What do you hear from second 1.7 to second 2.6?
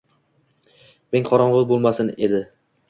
bo‘lmasin edi.